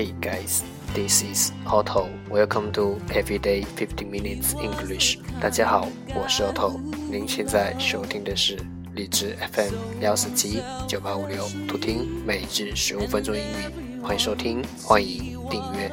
[0.00, 0.62] Hey guys,
[0.94, 2.08] this is Otto.
[2.30, 5.18] Welcome to Everyday Fifty Minutes English.
[5.42, 6.80] 大家好，我是 Otto。
[7.10, 8.58] 您现在收听的是
[8.94, 14.00] 荔枝 FM 幺四七九八五六，图听每日十五分钟英语。
[14.02, 15.92] 欢迎收听，欢迎订阅。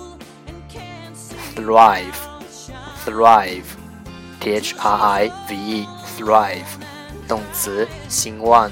[1.56, 6.78] thrive，thrive，t h r i v e，thrive，
[7.28, 8.72] 动词，兴旺。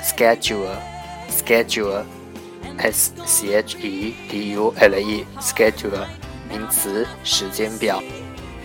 [0.01, 0.77] schedule。
[1.30, 2.04] Schedule,
[2.78, 6.06] s c h e d u l e, schedule
[6.48, 8.02] 名词，时间表。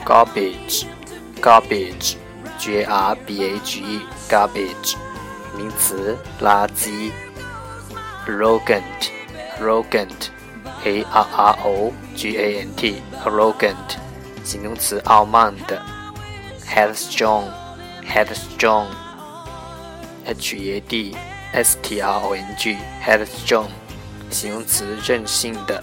[0.05, 0.85] garbage,
[1.41, 2.15] garbage,
[2.57, 4.95] g r b a g e, garbage
[5.57, 7.11] 名词，垃圾。
[8.27, 9.11] arrogant,
[9.59, 10.29] arrogant,
[10.83, 13.97] a r r o g a n t, arrogant
[14.43, 15.81] 形容词，傲慢的。
[16.67, 17.45] headstrong,
[18.03, 18.87] headstrong,
[20.25, 20.81] h e a
[21.54, 23.68] d strong，headstrong，
[24.30, 25.82] 形容词，任性的。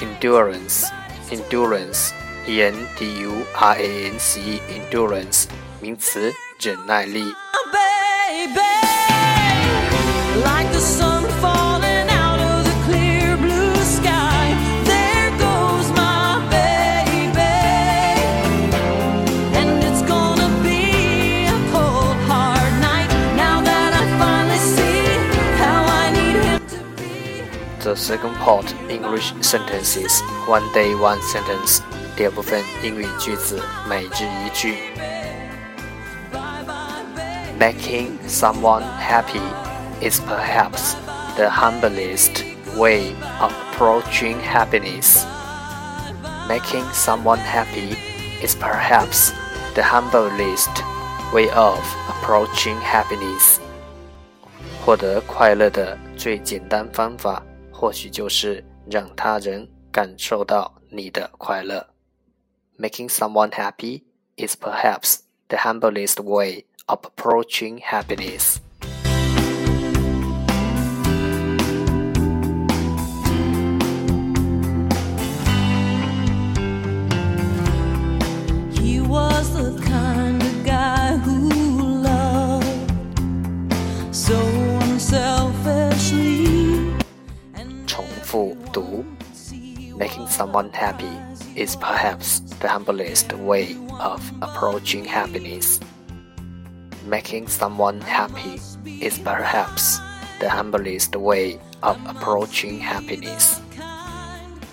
[0.00, 5.44] endurance，endurance，e n d u r a n c e，endurance，
[5.80, 7.34] 名词，忍耐力。
[27.84, 31.80] The second part English sentences one day one sentence.
[32.16, 34.76] 第二部分英语句子每日一句。
[37.58, 39.40] Making someone happy
[40.00, 40.94] is perhaps
[41.36, 42.44] the humblest
[42.76, 45.24] way of approaching happiness.
[46.48, 47.96] Making someone happy
[48.42, 49.32] is perhaps
[49.74, 50.70] the humblest
[51.32, 51.78] way of
[52.08, 53.58] approaching happiness.
[54.84, 57.42] 获得快乐的最简单方法。
[57.74, 61.88] 或许就是让他人感受到你的快乐。
[62.78, 64.02] Making someone happy
[64.36, 68.58] is perhaps the humblest way of approaching happiness.
[79.60, 79.83] Making
[90.34, 91.10] someone happy
[91.54, 95.80] is perhaps the humblest way of approaching happiness.
[97.06, 98.60] Making someone happy
[99.00, 100.00] is perhaps
[100.38, 103.60] the humblest way of approaching happiness.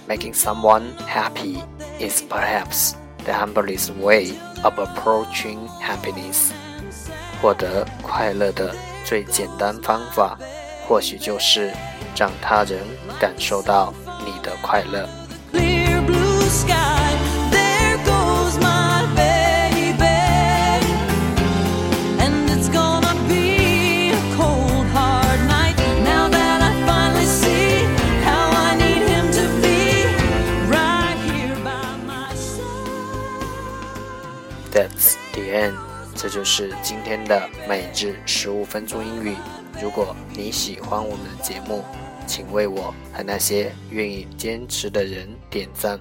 [0.08, 1.62] Making someone happy
[2.00, 4.32] is perhaps the humblest way
[4.64, 6.52] of approaching happiness.
[7.42, 8.76] 获得快乐的
[9.06, 10.38] 最简单方法，
[10.88, 11.72] 或许就是
[12.16, 12.80] 让他人
[13.20, 13.94] 感受到
[14.26, 15.08] 你的快乐。
[34.73, 35.75] That's the end。
[36.17, 39.37] 这就是今天的每日十五分钟英语。
[39.83, 41.85] 如果你喜欢我们的节目，
[42.27, 46.01] 请为我和那些愿意坚持的人点赞，